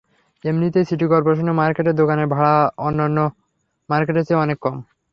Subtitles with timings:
[0.43, 2.55] এমনিতেই সিটি করপোরেশনের মার্কেটের দোকানের ভাড়া
[2.79, 3.17] অন্যান্য
[3.89, 4.75] মার্কেটের চেয়ে অনেক কম।